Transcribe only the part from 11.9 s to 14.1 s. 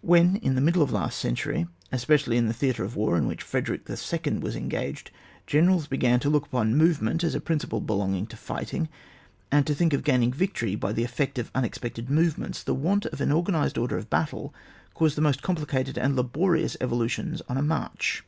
movements, the want of an organised order of